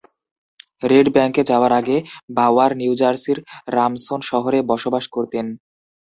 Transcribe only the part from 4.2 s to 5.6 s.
শহরে বসবাস করতেন।